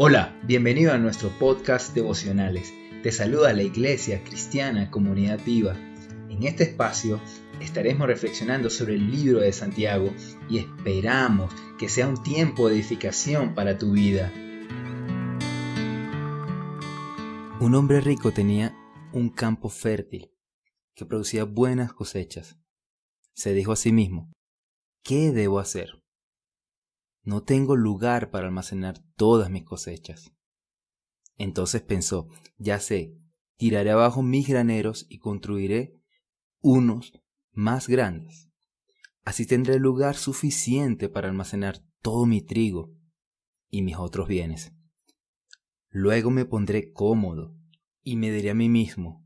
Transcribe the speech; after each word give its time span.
Hola, 0.00 0.40
bienvenido 0.44 0.92
a 0.92 0.98
nuestro 0.98 1.28
podcast 1.40 1.92
devocionales. 1.92 2.72
Te 3.02 3.10
saluda 3.10 3.52
la 3.52 3.64
Iglesia 3.64 4.22
Cristiana 4.22 4.92
Comunidad 4.92 5.40
Viva. 5.44 5.74
En 6.30 6.44
este 6.44 6.62
espacio 6.62 7.20
estaremos 7.60 8.06
reflexionando 8.06 8.70
sobre 8.70 8.94
el 8.94 9.10
libro 9.10 9.40
de 9.40 9.52
Santiago 9.52 10.14
y 10.48 10.58
esperamos 10.58 11.52
que 11.80 11.88
sea 11.88 12.06
un 12.06 12.22
tiempo 12.22 12.68
de 12.68 12.76
edificación 12.76 13.56
para 13.56 13.76
tu 13.76 13.90
vida. 13.90 14.32
Un 17.58 17.74
hombre 17.74 18.00
rico 18.00 18.30
tenía 18.30 18.76
un 19.12 19.30
campo 19.30 19.68
fértil 19.68 20.30
que 20.94 21.06
producía 21.06 21.42
buenas 21.42 21.92
cosechas. 21.92 22.56
Se 23.34 23.52
dijo 23.52 23.72
a 23.72 23.76
sí 23.76 23.90
mismo, 23.90 24.30
¿qué 25.02 25.32
debo 25.32 25.58
hacer? 25.58 26.00
No 27.28 27.42
tengo 27.42 27.76
lugar 27.76 28.30
para 28.30 28.46
almacenar 28.46 29.04
todas 29.14 29.50
mis 29.50 29.62
cosechas. 29.62 30.32
Entonces 31.36 31.82
pensó, 31.82 32.26
ya 32.56 32.80
sé, 32.80 33.18
tiraré 33.58 33.90
abajo 33.90 34.22
mis 34.22 34.48
graneros 34.48 35.04
y 35.10 35.18
construiré 35.18 35.92
unos 36.62 37.12
más 37.52 37.86
grandes. 37.86 38.48
Así 39.24 39.44
tendré 39.44 39.78
lugar 39.78 40.16
suficiente 40.16 41.10
para 41.10 41.28
almacenar 41.28 41.84
todo 42.00 42.24
mi 42.24 42.40
trigo 42.40 42.94
y 43.68 43.82
mis 43.82 43.98
otros 43.98 44.26
bienes. 44.26 44.72
Luego 45.90 46.30
me 46.30 46.46
pondré 46.46 46.94
cómodo 46.94 47.54
y 48.02 48.16
me 48.16 48.30
diré 48.30 48.52
a 48.52 48.54
mí 48.54 48.70
mismo, 48.70 49.22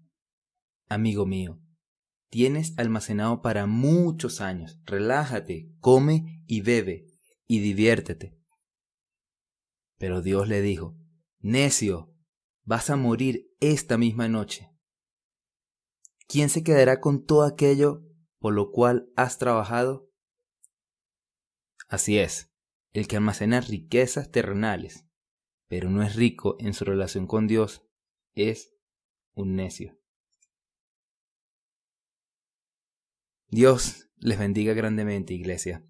amigo 0.89 1.25
mío, 1.25 1.61
tienes 2.31 2.77
almacenado 2.79 3.43
para 3.43 3.69
muchos 3.69 4.41
años, 4.41 4.81
relájate, 4.87 5.71
come 5.79 6.43
y 6.49 6.63
bebe 6.63 7.12
y 7.47 7.61
diviértete. 7.61 8.39
Pero 9.99 10.23
Dios 10.23 10.49
le 10.49 10.61
dijo, 10.61 10.97
necio, 11.39 12.15
vas 12.65 12.91
a 12.91 12.97
morir 12.97 13.53
esta 13.61 13.99
misma 13.99 14.29
noche. 14.29 14.71
¿Quién 16.27 16.49
se 16.49 16.65
quedará 16.65 17.01
con 17.01 17.25
todo 17.25 17.45
aquello 17.45 18.03
por 18.39 18.55
lo 18.55 18.71
cual 18.71 19.11
has 19.17 19.39
trabajado? 19.39 20.11
Así 21.89 22.19
es, 22.19 22.53
el 22.93 23.07
que 23.07 23.17
almacena 23.17 23.61
riquezas 23.61 24.31
terrenales, 24.31 25.07
pero 25.69 25.91
no 25.91 26.03
es 26.03 26.17
rico 26.17 26.57
en 26.59 26.75
su 26.75 26.85
relación 26.85 27.27
con 27.27 27.47
Dios, 27.47 27.87
es 28.35 28.75
un 29.35 29.57
necio. 29.57 29.99
Dios 33.49 34.09
les 34.17 34.39
bendiga 34.39 34.73
grandemente, 34.73 35.35
iglesia. 35.35 35.87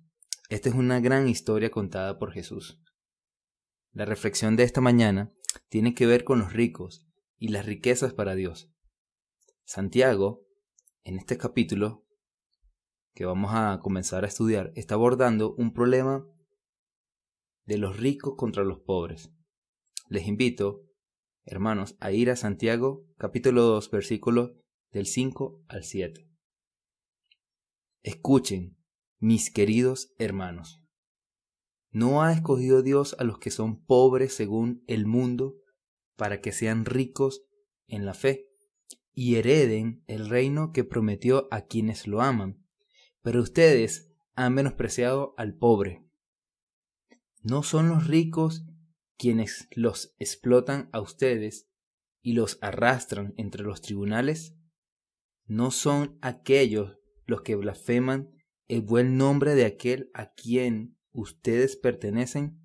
Esta 0.52 0.68
es 0.68 0.74
una 0.74 1.00
gran 1.00 1.28
historia 1.28 1.70
contada 1.70 2.18
por 2.18 2.30
Jesús. 2.30 2.78
La 3.90 4.04
reflexión 4.04 4.54
de 4.54 4.64
esta 4.64 4.82
mañana 4.82 5.32
tiene 5.70 5.94
que 5.94 6.04
ver 6.04 6.24
con 6.24 6.40
los 6.40 6.52
ricos 6.52 7.08
y 7.38 7.48
las 7.48 7.64
riquezas 7.64 8.12
para 8.12 8.34
Dios. 8.34 8.70
Santiago, 9.64 10.46
en 11.04 11.16
este 11.16 11.38
capítulo 11.38 12.06
que 13.14 13.24
vamos 13.24 13.52
a 13.54 13.80
comenzar 13.82 14.24
a 14.24 14.26
estudiar, 14.26 14.74
está 14.76 14.94
abordando 14.94 15.54
un 15.54 15.72
problema 15.72 16.22
de 17.64 17.78
los 17.78 17.96
ricos 17.96 18.34
contra 18.36 18.62
los 18.62 18.80
pobres. 18.80 19.32
Les 20.10 20.26
invito, 20.26 20.82
hermanos, 21.46 21.96
a 21.98 22.12
ir 22.12 22.28
a 22.28 22.36
Santiago 22.36 23.06
capítulo 23.16 23.62
2 23.62 23.90
versículos 23.90 24.52
del 24.90 25.06
5 25.06 25.64
al 25.68 25.82
7. 25.82 26.28
Escuchen 28.02 28.81
mis 29.22 29.52
queridos 29.52 30.12
hermanos, 30.18 30.82
¿no 31.92 32.24
ha 32.24 32.32
escogido 32.32 32.82
Dios 32.82 33.14
a 33.20 33.24
los 33.24 33.38
que 33.38 33.52
son 33.52 33.84
pobres 33.84 34.34
según 34.34 34.82
el 34.88 35.06
mundo 35.06 35.54
para 36.16 36.40
que 36.40 36.50
sean 36.50 36.84
ricos 36.84 37.44
en 37.86 38.04
la 38.04 38.14
fe 38.14 38.48
y 39.12 39.36
hereden 39.36 40.02
el 40.08 40.28
reino 40.28 40.72
que 40.72 40.82
prometió 40.82 41.46
a 41.52 41.66
quienes 41.66 42.08
lo 42.08 42.20
aman? 42.20 42.66
Pero 43.20 43.40
ustedes 43.40 44.12
han 44.34 44.54
menospreciado 44.54 45.34
al 45.36 45.56
pobre. 45.56 46.04
¿No 47.42 47.62
son 47.62 47.90
los 47.90 48.08
ricos 48.08 48.66
quienes 49.16 49.68
los 49.70 50.16
explotan 50.18 50.90
a 50.92 51.00
ustedes 51.00 51.68
y 52.22 52.32
los 52.32 52.58
arrastran 52.60 53.34
entre 53.36 53.62
los 53.62 53.82
tribunales? 53.82 54.56
¿No 55.44 55.70
son 55.70 56.18
aquellos 56.22 56.98
los 57.24 57.42
que 57.42 57.54
blasfeman 57.54 58.41
el 58.68 58.82
buen 58.82 59.16
nombre 59.16 59.54
de 59.54 59.64
aquel 59.64 60.10
a 60.14 60.32
quien 60.32 60.96
ustedes 61.10 61.76
pertenecen? 61.76 62.58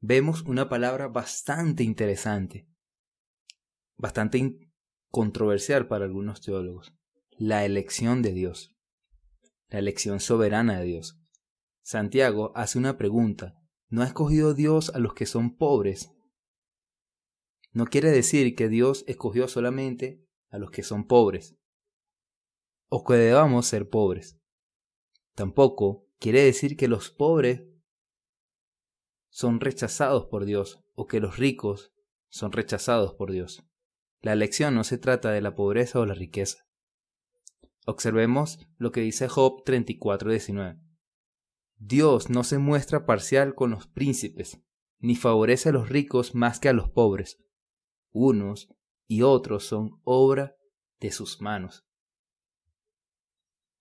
Vemos 0.00 0.42
una 0.42 0.68
palabra 0.68 1.08
bastante 1.08 1.82
interesante, 1.82 2.68
bastante 3.96 4.58
controversial 5.10 5.88
para 5.88 6.04
algunos 6.04 6.40
teólogos, 6.40 6.94
la 7.30 7.64
elección 7.64 8.22
de 8.22 8.32
Dios, 8.32 8.76
la 9.68 9.80
elección 9.80 10.20
soberana 10.20 10.78
de 10.78 10.86
Dios. 10.86 11.20
Santiago 11.82 12.52
hace 12.54 12.78
una 12.78 12.96
pregunta, 12.96 13.60
¿no 13.88 14.02
ha 14.02 14.06
escogido 14.06 14.54
Dios 14.54 14.90
a 14.90 14.98
los 14.98 15.14
que 15.14 15.26
son 15.26 15.56
pobres? 15.56 16.12
No 17.72 17.86
quiere 17.86 18.10
decir 18.10 18.54
que 18.54 18.68
Dios 18.68 19.04
escogió 19.08 19.48
solamente 19.48 20.24
a 20.50 20.58
los 20.58 20.70
que 20.70 20.82
son 20.82 21.06
pobres, 21.06 21.57
o 22.88 23.04
que 23.04 23.14
debamos 23.14 23.66
ser 23.66 23.88
pobres. 23.88 24.38
Tampoco 25.34 26.06
quiere 26.18 26.42
decir 26.42 26.76
que 26.76 26.88
los 26.88 27.10
pobres 27.10 27.62
son 29.30 29.60
rechazados 29.60 30.26
por 30.26 30.44
Dios 30.44 30.80
o 30.94 31.06
que 31.06 31.20
los 31.20 31.36
ricos 31.38 31.92
son 32.28 32.52
rechazados 32.52 33.14
por 33.14 33.30
Dios. 33.30 33.64
La 34.20 34.32
elección 34.32 34.74
no 34.74 34.84
se 34.84 34.98
trata 34.98 35.30
de 35.30 35.40
la 35.40 35.54
pobreza 35.54 36.00
o 36.00 36.06
la 36.06 36.14
riqueza. 36.14 36.66
Observemos 37.86 38.58
lo 38.76 38.90
que 38.90 39.00
dice 39.00 39.28
Job 39.28 39.62
34:19. 39.64 40.80
Dios 41.76 42.28
no 42.28 42.42
se 42.42 42.58
muestra 42.58 43.06
parcial 43.06 43.54
con 43.54 43.70
los 43.70 43.86
príncipes, 43.86 44.60
ni 44.98 45.14
favorece 45.14 45.68
a 45.68 45.72
los 45.72 45.88
ricos 45.88 46.34
más 46.34 46.58
que 46.58 46.68
a 46.68 46.72
los 46.72 46.90
pobres. 46.90 47.38
Unos 48.10 48.74
y 49.06 49.22
otros 49.22 49.64
son 49.64 50.00
obra 50.02 50.56
de 50.98 51.12
sus 51.12 51.40
manos. 51.40 51.87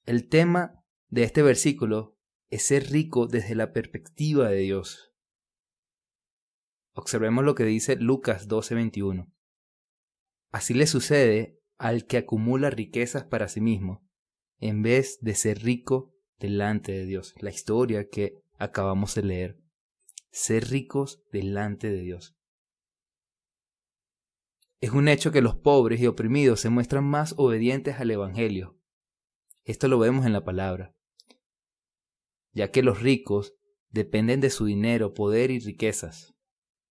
El 0.07 0.29
tema 0.29 0.85
de 1.09 1.23
este 1.23 1.41
versículo 1.41 2.18
es 2.50 2.66
ser 2.66 2.91
rico 2.91 3.28
desde 3.28 3.56
la 3.56 3.73
perspectiva 3.73 4.47
de 4.47 4.59
Dios. 4.59 5.13
Observemos 6.94 7.44
lo 7.44 7.56
que 7.56 7.66
dice 7.66 7.97
Lucas 7.97 8.47
12:21. 8.47 9.29
Así 10.50 10.73
le 10.73 10.88
sucede 10.88 11.59
al 11.78 12.06
que 12.06 12.16
acumula 12.16 12.69
riquezas 12.69 13.25
para 13.25 13.50
sí 13.50 13.59
mismo, 13.59 14.07
en 14.59 14.81
vez 14.81 15.19
de 15.19 15.35
ser 15.35 15.62
rico 15.62 16.16
delante 16.40 16.94
de 16.94 17.06
Dios. 17.06 17.35
La 17.41 17.50
historia 17.50 18.07
que 18.07 18.41
acabamos 18.57 19.13
de 19.13 19.23
leer. 19.23 19.59
Ser 20.31 20.69
ricos 20.69 21.22
delante 21.34 21.91
de 21.91 22.00
Dios. 22.00 22.38
Es 24.79 24.91
un 24.91 25.09
hecho 25.09 25.34
que 25.34 25.41
los 25.41 25.57
pobres 25.57 26.00
y 26.00 26.07
oprimidos 26.07 26.62
se 26.62 26.69
muestran 26.69 27.03
más 27.03 27.34
obedientes 27.35 28.00
al 28.00 28.09
Evangelio, 28.09 28.77
esto 29.67 29.89
lo 29.89 30.00
vemos 30.00 30.25
en 30.25 30.31
la 30.31 30.45
palabra. 30.45 30.95
Ya 32.53 32.72
que 32.72 32.81
los 32.81 33.01
ricos 33.01 33.53
dependen 33.89 34.39
de 34.39 34.50
su 34.50 34.66
dinero, 34.66 35.13
poder 35.13 35.51
y 35.51 35.59
riquezas. 35.59 36.33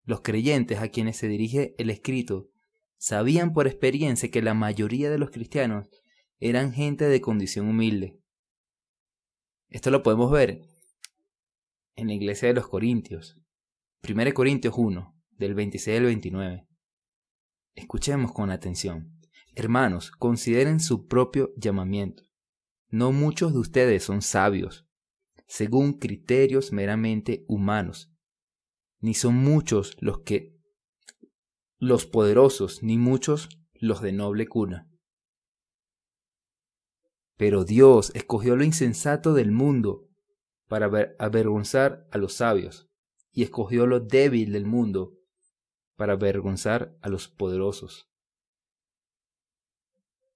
Los 0.05 0.23
creyentes 0.23 0.79
a 0.79 0.89
quienes 0.89 1.19
se 1.19 1.29
dirige 1.29 1.75
el 1.77 1.91
escrito 1.91 2.49
sabían 2.97 3.53
por 3.53 3.67
experiencia 3.67 4.31
que 4.31 4.41
la 4.41 4.55
mayoría 4.55 5.11
de 5.11 5.19
los 5.19 5.31
cristianos 5.31 5.91
eran 6.39 6.73
gente 6.73 7.05
de 7.05 7.21
condición 7.21 7.69
humilde. 7.69 8.19
Esto 9.69 9.91
lo 9.91 10.03
podemos 10.03 10.31
ver 10.31 10.63
en 11.95 12.07
la 12.07 12.15
iglesia 12.15 12.49
de 12.49 12.55
los 12.55 12.69
Corintios. 12.69 13.39
1 14.09 14.33
Corintios 14.33 14.75
1, 14.79 15.15
del 15.33 15.55
26 15.55 15.99
al 15.99 16.05
29. 16.07 16.67
Escuchemos 17.75 18.33
con 18.33 18.51
atención. 18.51 19.21
Hermanos, 19.55 20.11
consideren 20.11 20.81
su 20.81 21.07
propio 21.07 21.53
llamamiento. 21.57 22.32
No 22.93 23.11
muchos 23.11 23.55
de 23.55 23.59
ustedes 23.59 24.05
son 24.05 24.21
sabios, 24.21 24.87
según 25.47 25.95
criterios 25.95 26.73
meramente 26.73 27.47
humanos, 27.49 28.13
ni 29.01 29.15
son 29.15 29.35
muchos 29.35 29.97
los 29.99 30.21
que 30.21 30.59
los 31.79 32.05
poderosos, 32.05 32.83
ni 32.83 32.99
muchos 32.99 33.49
los 33.73 34.03
de 34.03 34.13
noble 34.13 34.47
cuna. 34.47 34.91
Pero 37.39 37.65
Dios 37.65 38.13
escogió 38.15 38.57
lo 38.57 38.63
insensato 38.63 39.33
del 39.33 39.53
mundo 39.53 40.11
para 40.69 40.91
avergonzar 41.19 42.07
a 42.11 42.19
los 42.19 42.35
sabios, 42.35 42.91
y 43.33 43.43
escogió 43.43 43.87
lo 43.87 44.01
débil 44.01 44.53
del 44.53 44.67
mundo 44.67 45.15
para 45.97 46.13
avergonzar 46.13 46.95
a 47.01 47.09
los 47.09 47.29
poderosos. 47.29 48.12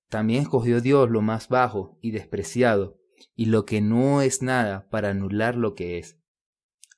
También 0.08 0.42
escogió 0.42 0.80
Dios 0.80 1.10
lo 1.10 1.22
más 1.22 1.48
bajo 1.48 1.98
y 2.00 2.12
despreciado, 2.12 3.00
y 3.34 3.46
lo 3.46 3.64
que 3.64 3.80
no 3.80 4.22
es 4.22 4.42
nada 4.42 4.88
para 4.88 5.10
anular 5.10 5.56
lo 5.56 5.74
que 5.74 5.98
es, 5.98 6.18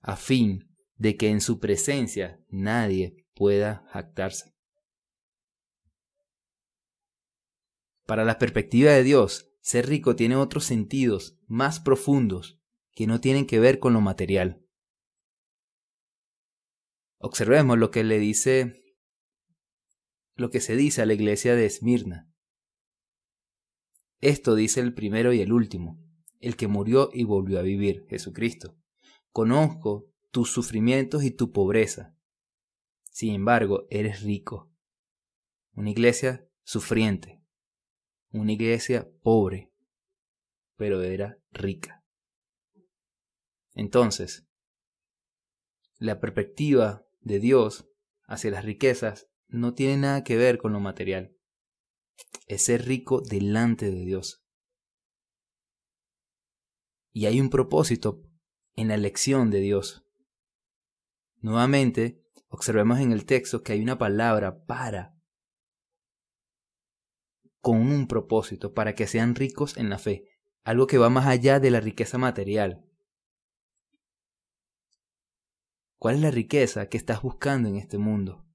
a 0.00 0.16
fin 0.16 0.76
de 0.96 1.16
que 1.16 1.28
en 1.28 1.40
su 1.40 1.58
presencia 1.58 2.40
nadie 2.48 3.26
pueda 3.34 3.84
jactarse. 3.90 4.54
Para 8.04 8.24
la 8.24 8.38
perspectiva 8.38 8.92
de 8.92 9.02
Dios, 9.02 9.50
ser 9.60 9.86
rico 9.86 10.16
tiene 10.16 10.36
otros 10.36 10.64
sentidos 10.64 11.38
más 11.46 11.78
profundos 11.78 12.58
que 12.92 13.06
no 13.06 13.20
tienen 13.20 13.46
que 13.46 13.60
ver 13.60 13.78
con 13.78 13.92
lo 13.92 14.00
material. 14.00 14.64
Observemos 17.18 17.78
lo 17.78 17.90
que 17.90 18.04
le 18.04 18.18
dice 18.18 18.82
lo 20.34 20.50
que 20.50 20.60
se 20.60 20.76
dice 20.76 21.02
a 21.02 21.06
la 21.06 21.14
iglesia 21.14 21.56
de 21.56 21.66
Esmirna. 21.66 22.27
Esto 24.20 24.54
dice 24.54 24.80
el 24.80 24.94
primero 24.94 25.32
y 25.32 25.40
el 25.40 25.52
último, 25.52 25.98
el 26.40 26.56
que 26.56 26.66
murió 26.66 27.10
y 27.12 27.24
volvió 27.24 27.58
a 27.58 27.62
vivir, 27.62 28.06
Jesucristo. 28.08 28.76
Conozco 29.30 30.10
tus 30.30 30.50
sufrimientos 30.50 31.22
y 31.22 31.30
tu 31.30 31.52
pobreza. 31.52 32.16
Sin 33.10 33.34
embargo, 33.34 33.86
eres 33.90 34.22
rico. 34.22 34.70
Una 35.74 35.90
iglesia 35.90 36.48
sufriente. 36.64 37.40
Una 38.30 38.52
iglesia 38.52 39.08
pobre. 39.22 39.72
Pero 40.76 41.02
era 41.02 41.38
rica. 41.52 42.04
Entonces, 43.74 44.48
la 45.98 46.20
perspectiva 46.20 47.06
de 47.20 47.38
Dios 47.38 47.88
hacia 48.26 48.50
las 48.50 48.64
riquezas 48.64 49.28
no 49.48 49.74
tiene 49.74 49.96
nada 49.96 50.24
que 50.24 50.36
ver 50.36 50.58
con 50.58 50.72
lo 50.72 50.80
material. 50.80 51.37
Es 52.46 52.62
ser 52.62 52.86
rico 52.86 53.20
delante 53.20 53.90
de 53.90 54.04
Dios. 54.04 54.42
Y 57.12 57.26
hay 57.26 57.40
un 57.40 57.50
propósito 57.50 58.22
en 58.74 58.88
la 58.88 58.94
elección 58.94 59.50
de 59.50 59.60
Dios. 59.60 60.04
Nuevamente, 61.40 62.24
observemos 62.48 63.00
en 63.00 63.12
el 63.12 63.26
texto 63.26 63.62
que 63.62 63.72
hay 63.72 63.82
una 63.82 63.98
palabra 63.98 64.64
para, 64.64 65.16
con 67.60 67.80
un 67.80 68.06
propósito, 68.06 68.72
para 68.72 68.94
que 68.94 69.06
sean 69.06 69.34
ricos 69.34 69.76
en 69.76 69.90
la 69.90 69.98
fe, 69.98 70.24
algo 70.62 70.86
que 70.86 70.98
va 70.98 71.10
más 71.10 71.26
allá 71.26 71.60
de 71.60 71.70
la 71.70 71.80
riqueza 71.80 72.18
material. 72.18 72.84
¿Cuál 75.98 76.16
es 76.16 76.20
la 76.20 76.30
riqueza 76.30 76.88
que 76.88 76.96
estás 76.96 77.22
buscando 77.22 77.68
en 77.68 77.76
este 77.76 77.98
mundo? 77.98 78.46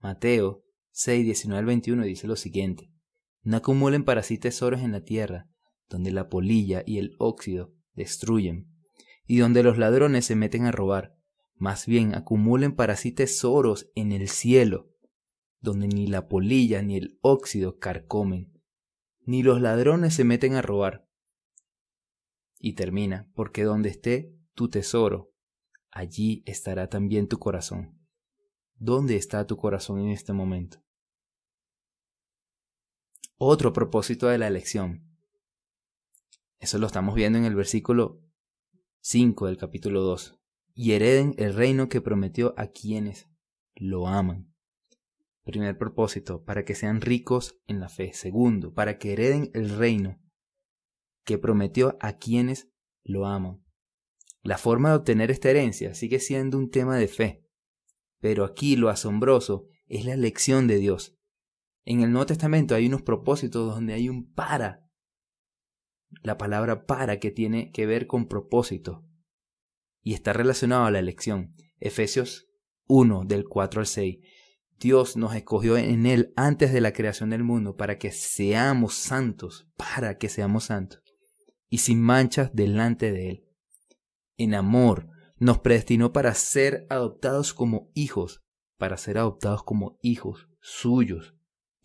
Mateo 0.00 0.65
6, 0.98 1.26
19 1.26 1.58
al 1.58 1.66
21 1.66 2.04
dice 2.04 2.26
lo 2.26 2.36
siguiente. 2.36 2.90
No 3.42 3.58
acumulen 3.58 4.02
para 4.02 4.22
sí 4.22 4.38
tesoros 4.38 4.80
en 4.80 4.92
la 4.92 5.02
tierra, 5.04 5.46
donde 5.90 6.10
la 6.10 6.30
polilla 6.30 6.82
y 6.86 6.96
el 6.96 7.16
óxido 7.18 7.74
destruyen, 7.92 8.72
y 9.26 9.36
donde 9.36 9.62
los 9.62 9.76
ladrones 9.76 10.24
se 10.24 10.36
meten 10.36 10.64
a 10.64 10.72
robar. 10.72 11.14
Más 11.54 11.84
bien 11.84 12.14
acumulen 12.14 12.74
para 12.74 12.96
sí 12.96 13.12
tesoros 13.12 13.90
en 13.94 14.10
el 14.10 14.30
cielo, 14.30 14.90
donde 15.60 15.86
ni 15.86 16.06
la 16.06 16.28
polilla 16.28 16.80
ni 16.80 16.96
el 16.96 17.18
óxido 17.20 17.78
carcomen, 17.78 18.58
ni 19.26 19.42
los 19.42 19.60
ladrones 19.60 20.14
se 20.14 20.24
meten 20.24 20.54
a 20.54 20.62
robar. 20.62 21.06
Y 22.58 22.72
termina, 22.72 23.30
porque 23.34 23.64
donde 23.64 23.90
esté 23.90 24.34
tu 24.54 24.70
tesoro, 24.70 25.30
allí 25.90 26.42
estará 26.46 26.88
también 26.88 27.28
tu 27.28 27.38
corazón. 27.38 28.00
¿Dónde 28.76 29.16
está 29.16 29.46
tu 29.46 29.58
corazón 29.58 30.00
en 30.00 30.08
este 30.08 30.32
momento? 30.32 30.85
Otro 33.38 33.74
propósito 33.74 34.28
de 34.28 34.38
la 34.38 34.46
elección. 34.46 35.14
Eso 36.58 36.78
lo 36.78 36.86
estamos 36.86 37.14
viendo 37.14 37.38
en 37.38 37.44
el 37.44 37.54
versículo 37.54 38.22
5 39.00 39.48
del 39.48 39.58
capítulo 39.58 40.00
2. 40.00 40.40
Y 40.72 40.92
hereden 40.92 41.34
el 41.36 41.52
reino 41.52 41.90
que 41.90 42.00
prometió 42.00 42.54
a 42.56 42.68
quienes 42.68 43.28
lo 43.74 44.08
aman. 44.08 44.54
Primer 45.44 45.76
propósito, 45.76 46.44
para 46.44 46.64
que 46.64 46.74
sean 46.74 47.02
ricos 47.02 47.60
en 47.66 47.78
la 47.78 47.90
fe. 47.90 48.14
Segundo, 48.14 48.72
para 48.72 48.96
que 48.96 49.12
hereden 49.12 49.50
el 49.52 49.68
reino 49.68 50.18
que 51.24 51.36
prometió 51.36 51.98
a 52.00 52.16
quienes 52.16 52.70
lo 53.04 53.26
aman. 53.26 53.62
La 54.42 54.56
forma 54.56 54.88
de 54.88 54.96
obtener 54.96 55.30
esta 55.30 55.50
herencia 55.50 55.92
sigue 55.92 56.20
siendo 56.20 56.56
un 56.56 56.70
tema 56.70 56.96
de 56.96 57.08
fe. 57.08 57.44
Pero 58.18 58.46
aquí 58.46 58.76
lo 58.76 58.88
asombroso 58.88 59.66
es 59.88 60.06
la 60.06 60.14
elección 60.14 60.68
de 60.68 60.78
Dios. 60.78 61.15
En 61.88 62.00
el 62.02 62.10
Nuevo 62.10 62.26
Testamento 62.26 62.74
hay 62.74 62.88
unos 62.88 63.02
propósitos 63.02 63.72
donde 63.72 63.94
hay 63.94 64.08
un 64.08 64.34
para. 64.34 64.84
La 66.22 66.36
palabra 66.36 66.84
para 66.84 67.20
que 67.20 67.30
tiene 67.30 67.70
que 67.70 67.86
ver 67.86 68.08
con 68.08 68.26
propósito. 68.26 69.06
Y 70.02 70.14
está 70.14 70.32
relacionado 70.32 70.84
a 70.84 70.90
la 70.90 70.98
elección. 70.98 71.52
Efesios 71.78 72.48
1 72.88 73.22
del 73.26 73.44
4 73.44 73.80
al 73.80 73.86
6. 73.86 74.18
Dios 74.80 75.16
nos 75.16 75.36
escogió 75.36 75.76
en 75.76 76.06
Él 76.06 76.32
antes 76.34 76.72
de 76.72 76.80
la 76.80 76.92
creación 76.92 77.30
del 77.30 77.44
mundo 77.44 77.76
para 77.76 77.98
que 77.98 78.10
seamos 78.10 78.94
santos, 78.94 79.68
para 79.76 80.18
que 80.18 80.28
seamos 80.28 80.64
santos, 80.64 81.02
y 81.68 81.78
sin 81.78 82.02
manchas 82.02 82.50
delante 82.52 83.12
de 83.12 83.30
Él. 83.30 83.46
En 84.36 84.54
amor, 84.54 85.08
nos 85.38 85.60
predestinó 85.60 86.12
para 86.12 86.34
ser 86.34 86.86
adoptados 86.90 87.54
como 87.54 87.92
hijos, 87.94 88.44
para 88.76 88.96
ser 88.96 89.18
adoptados 89.18 89.62
como 89.62 89.98
hijos 90.02 90.48
suyos, 90.60 91.35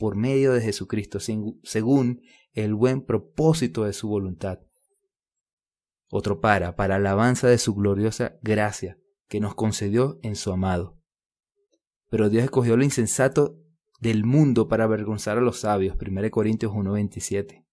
por 0.01 0.15
medio 0.15 0.53
de 0.53 0.61
Jesucristo, 0.61 1.19
según 1.19 2.23
el 2.53 2.73
buen 2.73 3.05
propósito 3.05 3.83
de 3.83 3.93
su 3.93 4.07
voluntad. 4.07 4.57
Otro 6.09 6.41
para, 6.41 6.75
para 6.75 6.95
alabanza 6.95 7.47
de 7.47 7.59
su 7.59 7.75
gloriosa 7.75 8.39
gracia, 8.41 8.97
que 9.27 9.39
nos 9.39 9.53
concedió 9.53 10.19
en 10.23 10.35
su 10.35 10.51
amado. 10.51 10.99
Pero 12.09 12.31
Dios 12.31 12.43
escogió 12.43 12.77
lo 12.77 12.83
insensato 12.83 13.59
del 13.99 14.25
mundo 14.25 14.67
para 14.67 14.85
avergonzar 14.85 15.37
a 15.37 15.41
los 15.41 15.59
sabios, 15.59 15.95
1 16.01 16.31
Corintios 16.31 16.71
1.27. 16.71 17.63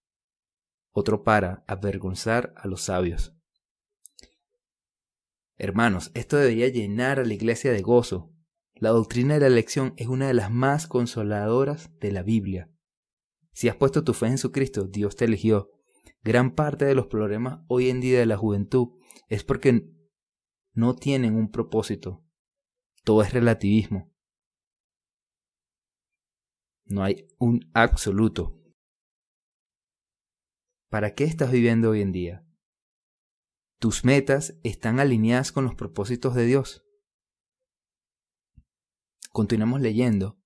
Otro 0.92 1.24
para, 1.24 1.64
avergonzar 1.66 2.52
a 2.58 2.68
los 2.68 2.82
sabios. 2.82 3.34
Hermanos, 5.56 6.10
esto 6.12 6.36
debería 6.36 6.68
llenar 6.68 7.20
a 7.20 7.24
la 7.24 7.32
iglesia 7.32 7.72
de 7.72 7.80
gozo. 7.80 8.34
La 8.80 8.90
doctrina 8.90 9.34
de 9.34 9.40
la 9.40 9.46
elección 9.48 9.92
es 9.96 10.06
una 10.06 10.28
de 10.28 10.34
las 10.34 10.52
más 10.52 10.86
consoladoras 10.86 11.90
de 11.98 12.12
la 12.12 12.22
Biblia. 12.22 12.70
Si 13.52 13.68
has 13.68 13.74
puesto 13.74 14.04
tu 14.04 14.14
fe 14.14 14.26
en 14.26 14.32
Jesucristo, 14.32 14.86
Dios 14.86 15.16
te 15.16 15.24
eligió. 15.24 15.72
Gran 16.22 16.54
parte 16.54 16.84
de 16.84 16.94
los 16.94 17.08
problemas 17.08 17.64
hoy 17.66 17.90
en 17.90 18.00
día 18.00 18.20
de 18.20 18.26
la 18.26 18.36
juventud 18.36 18.90
es 19.28 19.42
porque 19.42 19.90
no 20.74 20.94
tienen 20.94 21.34
un 21.34 21.50
propósito. 21.50 22.24
Todo 23.02 23.22
es 23.22 23.32
relativismo. 23.32 24.14
No 26.84 27.02
hay 27.02 27.26
un 27.38 27.68
absoluto. 27.74 28.62
¿Para 30.88 31.14
qué 31.14 31.24
estás 31.24 31.50
viviendo 31.50 31.90
hoy 31.90 32.00
en 32.00 32.12
día? 32.12 32.46
¿Tus 33.80 34.04
metas 34.04 34.58
están 34.62 35.00
alineadas 35.00 35.50
con 35.50 35.64
los 35.64 35.74
propósitos 35.74 36.34
de 36.34 36.46
Dios? 36.46 36.87
Continuamos 39.38 39.80
leyendo 39.80 40.36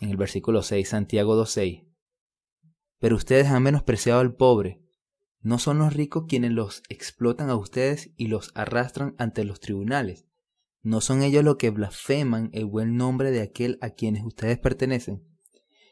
en 0.00 0.08
el 0.08 0.16
versículo 0.16 0.62
6, 0.62 0.88
Santiago 0.88 1.36
2.6. 1.36 1.86
Pero 2.98 3.16
ustedes 3.16 3.48
han 3.48 3.62
menospreciado 3.62 4.20
al 4.20 4.34
pobre. 4.34 4.80
¿No 5.40 5.58
son 5.58 5.76
los 5.76 5.92
ricos 5.92 6.24
quienes 6.26 6.52
los 6.52 6.82
explotan 6.88 7.50
a 7.50 7.56
ustedes 7.56 8.12
y 8.16 8.28
los 8.28 8.50
arrastran 8.54 9.14
ante 9.18 9.44
los 9.44 9.60
tribunales? 9.60 10.26
¿No 10.80 11.02
son 11.02 11.22
ellos 11.22 11.44
los 11.44 11.56
que 11.56 11.68
blasfeman 11.68 12.48
el 12.54 12.64
buen 12.64 12.96
nombre 12.96 13.30
de 13.30 13.42
aquel 13.42 13.76
a 13.82 13.90
quienes 13.90 14.24
ustedes 14.24 14.58
pertenecen? 14.58 15.22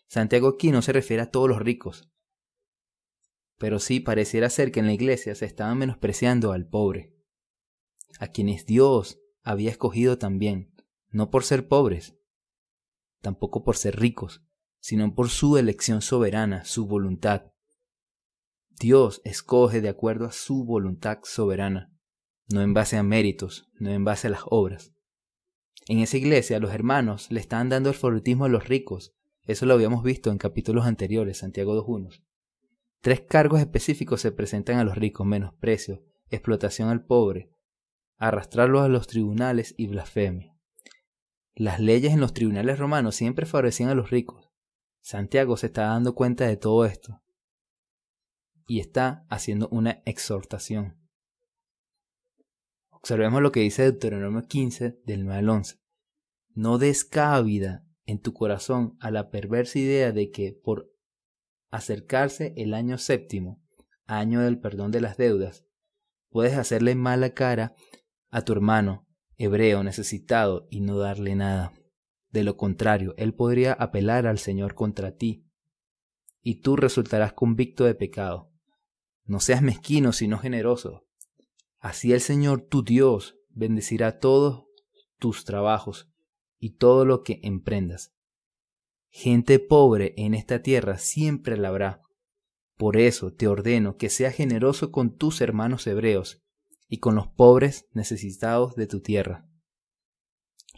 Santiago 0.09 0.49
aquí 0.49 0.71
no 0.71 0.81
se 0.81 0.95
refiere 0.95 1.25
a 1.25 1.31
todos 1.31 1.51
los 1.51 1.59
ricos, 1.59 2.11
pero 3.59 3.79
sí 3.79 4.01
pareciera 4.01 4.49
ser 4.49 4.73
que 4.73 4.81
en 4.81 4.87
la 4.87 4.95
iglesia 4.95 5.35
se 5.35 5.45
estaba 5.45 5.75
menospreciando 5.75 6.53
al 6.53 6.67
pobre, 6.67 7.15
a 8.21 8.29
quienes 8.29 8.65
Dios 8.65 9.21
había 9.43 9.69
escogido 9.69 10.17
también, 10.17 10.75
no 11.11 11.31
por 11.31 11.45
ser 11.45 11.69
pobres, 11.69 12.17
tampoco 13.23 13.65
por 13.65 13.77
ser 13.77 13.99
ricos, 13.99 14.43
sino 14.81 15.15
por 15.15 15.31
su 15.31 15.57
elección 15.57 16.03
soberana, 16.03 16.65
su 16.65 16.87
voluntad. 16.87 17.53
Dios 18.69 19.23
escoge 19.25 19.81
de 19.81 19.89
acuerdo 19.89 20.27
a 20.27 20.33
su 20.33 20.65
voluntad 20.65 21.21
soberana, 21.23 21.91
no 22.49 22.61
en 22.61 22.75
base 22.75 22.99
a 22.99 23.03
méritos, 23.03 23.71
no 23.79 23.91
en 23.91 24.05
base 24.05 24.27
a 24.27 24.31
las 24.31 24.43
obras. 24.47 24.93
En 25.87 26.01
esa 26.01 26.17
iglesia 26.17 26.59
los 26.59 26.73
hermanos 26.73 27.31
le 27.31 27.41
estaban 27.41 27.69
dando 27.69 27.89
el 27.89 27.95
favoritismo 27.95 28.45
a 28.45 28.49
los 28.49 28.69
ricos, 28.69 29.15
eso 29.45 29.67
lo 29.67 29.75
habíamos 29.75 30.05
visto 30.05 30.31
en 30.31 30.39
capítulos 30.39 30.85
anteriores, 30.85 31.39
Santiago 31.39 31.75
2.1. 31.75 32.23
Tres 33.01 33.23
cargos 33.23 33.61
específicos 33.61 34.21
se 34.21 34.31
presentan 34.31 34.79
a 34.79 34.85
los 34.85 34.97
ricos, 34.97 35.27
menosprecio, 35.27 36.05
explotación 36.31 36.89
al 36.89 37.05
pobre, 37.05 37.51
arrastrarlos 38.17 38.83
a 38.83 38.89
los 38.89 39.09
tribunales 39.09 39.75
y 39.77 39.89
blasfemia. 39.89 40.52
Las 41.55 41.81
leyes 41.81 42.13
en 42.13 42.21
los 42.21 42.33
tribunales 42.33 42.79
romanos 42.79 43.15
siempre 43.15 43.45
favorecían 43.45 43.91
a 43.91 43.95
los 43.95 44.11
ricos. 44.11 44.51
Santiago 45.01 45.57
se 45.57 45.67
está 45.67 45.87
dando 45.87 46.15
cuenta 46.15 46.47
de 46.47 46.57
todo 46.57 46.87
esto 46.87 47.23
y 48.67 48.81
está 48.81 49.27
haciendo 49.29 49.69
una 49.69 50.03
exhortación. 50.07 50.97
Observemos 52.89 53.43
lo 53.43 53.53
que 53.53 53.61
dice 53.61 53.83
Deuteronomio 53.83 54.47
15 54.47 55.01
del 55.05 55.25
9 55.25 55.39
al 55.41 55.49
11. 55.49 55.81
No 56.55 56.79
des 56.79 57.05
cabida 57.05 57.85
en 58.07 58.21
tu 58.21 58.33
corazón 58.33 58.97
a 59.01 59.11
la 59.11 59.31
perversa 59.31 59.79
idea 59.79 60.13
de 60.13 60.31
que 60.31 60.53
por 60.53 60.91
acercarse 61.71 62.55
el 62.57 62.75
año 62.75 62.97
séptimo, 62.97 63.63
año 64.07 64.41
del 64.41 64.59
perdón 64.59 64.91
de 64.91 65.01
las 65.01 65.17
deudas, 65.17 65.67
puedes 66.31 66.57
hacerle 66.57 66.95
mala 66.95 67.35
cara 67.35 67.75
a 68.31 68.43
tu 68.43 68.53
hermano 68.53 69.07
hebreo 69.43 69.83
necesitado 69.83 70.67
y 70.71 70.81
no 70.81 70.99
darle 70.99 71.35
nada. 71.35 71.73
De 72.31 72.45
lo 72.45 72.57
contrario, 72.57 73.15
él 73.17 73.35
podría 73.35 73.73
apelar 73.73 74.27
al 74.27 74.39
Señor 74.39 74.75
contra 74.75 75.17
ti, 75.17 75.45
y 76.43 76.61
tú 76.61 76.77
resultarás 76.77 77.33
convicto 77.33 77.85
de 77.85 77.95
pecado. 77.95 78.51
No 79.25 79.41
seas 79.41 79.63
mezquino, 79.63 80.13
sino 80.13 80.39
generoso. 80.39 81.07
Así 81.79 82.13
el 82.13 82.21
Señor 82.21 82.63
tu 82.63 82.83
Dios 82.83 83.37
bendecirá 83.51 84.19
todos 84.19 84.65
tus 85.19 85.45
trabajos 85.45 86.09
y 86.59 86.77
todo 86.77 87.05
lo 87.05 87.23
que 87.23 87.41
emprendas. 87.43 88.13
Gente 89.11 89.59
pobre 89.59 90.15
en 90.17 90.35
esta 90.35 90.63
tierra 90.63 90.99
siempre 90.99 91.57
la 91.57 91.69
habrá. 91.69 92.03
Por 92.77 92.97
eso 92.97 93.33
te 93.33 93.47
ordeno 93.47 93.97
que 93.97 94.09
seas 94.09 94.35
generoso 94.35 94.91
con 94.91 95.17
tus 95.17 95.41
hermanos 95.41 95.87
hebreos 95.87 96.43
y 96.93 96.99
con 96.99 97.15
los 97.15 97.27
pobres 97.27 97.89
necesitados 97.95 98.77
de 98.77 98.87
tu 98.87 99.01
tierra. 99.01 99.49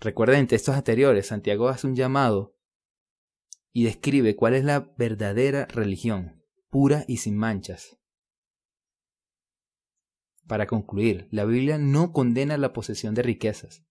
Recuerda 0.00 0.38
en 0.38 0.47
textos 0.47 0.76
anteriores, 0.76 1.26
Santiago 1.26 1.68
hace 1.68 1.88
un 1.88 1.97
llamado 1.97 2.56
y 3.73 3.83
describe 3.83 4.37
cuál 4.37 4.54
es 4.54 4.62
la 4.62 4.94
verdadera 4.97 5.66
religión, 5.66 6.40
pura 6.71 7.04
y 7.09 7.16
sin 7.16 7.37
manchas. 7.37 7.99
Para 10.47 10.68
concluir, 10.68 11.26
la 11.33 11.47
Biblia 11.47 11.78
no 11.78 12.12
condena 12.12 12.59
la 12.59 12.73
posesión 12.73 13.16
de 13.16 13.23
riquezas. 13.23 13.85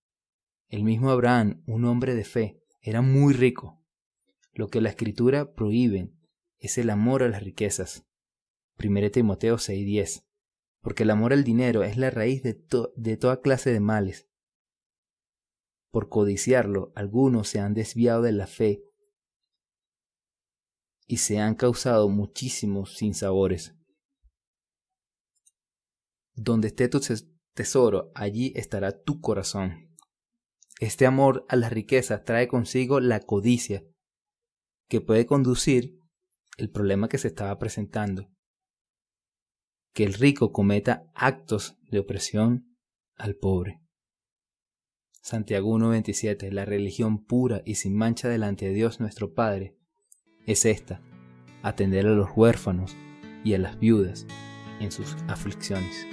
El 0.70 0.86
mismo 0.86 1.10
Abraham, 1.10 1.62
un 1.68 1.84
hombre 1.84 2.16
de 2.16 2.24
fe, 2.24 2.64
era 2.80 3.02
muy 3.02 3.34
rico. 3.34 3.84
Lo 4.54 4.70
que 4.70 4.80
la 4.80 4.88
escritura 4.88 5.56
prohíbe 5.56 6.14
es 6.58 6.78
el 6.78 6.90
amor 6.90 7.22
a 7.22 7.28
las 7.28 7.44
riquezas. 7.44 8.08
1 8.80 9.12
Timoteo 9.12 9.58
6:10. 9.58 10.24
Porque 10.84 11.04
el 11.04 11.12
amor 11.12 11.32
al 11.32 11.46
dinero 11.46 11.84
es 11.84 11.96
la 11.96 12.10
raíz 12.10 12.44
de, 12.44 12.54
toda 12.54 13.42
clase 13.42 13.72
de 13.72 13.80
males. 13.80 14.30
Por 15.92 16.10
codiciarlo, 16.10 16.92
algunos 16.94 17.48
se 17.48 17.62
han 17.62 17.74
desviado 17.74 18.22
de 18.22 18.34
la 18.34 18.48
fe 18.48 18.84
y 21.08 21.18
se 21.18 21.40
han 21.40 21.56
causado 21.56 22.10
muchísimos 22.10 22.98
sinsabores. 22.98 23.76
Donde 26.34 26.68
esté 26.68 26.90
tu 26.90 27.00
tesoro, 27.54 28.12
allí 28.14 28.52
estará 28.58 28.92
tu 29.04 29.22
corazón. 29.22 29.96
Este 30.82 31.06
amor 31.06 31.46
a 31.48 31.56
las 31.56 31.72
riquezas 31.72 32.26
trae 32.26 32.50
consigo 32.50 33.00
la 33.00 33.22
codicia, 33.22 33.86
que 34.90 35.00
puede 35.00 35.26
conducir 35.26 35.98
el 36.58 36.70
problema 36.70 37.08
que 37.08 37.20
se 37.20 37.30
estaba 37.30 37.58
presentando, 37.58 38.33
que 39.94 40.04
el 40.04 40.14
rico 40.14 40.52
cometa 40.52 41.06
actos 41.14 41.78
de 41.90 42.00
opresión 42.00 42.78
al 43.16 43.36
pobre. 43.36 43.80
Santiago 45.22 45.78
1.27 45.78 46.52
La 46.52 46.66
religión 46.66 47.24
pura 47.24 47.62
y 47.66 47.76
sin 47.76 47.96
mancha 47.96 48.28
delante 48.28 48.66
de 48.66 48.74
Dios 48.74 49.00
nuestro 49.00 49.34
Padre 49.34 49.78
es 50.46 50.66
esta, 50.66 51.02
atender 51.62 52.08
a 52.08 52.12
los 52.12 52.30
huérfanos 52.36 52.96
y 53.44 53.54
a 53.54 53.60
las 53.60 53.80
viudas 53.80 54.28
en 54.82 54.92
sus 54.92 55.16
aflicciones. 55.28 56.06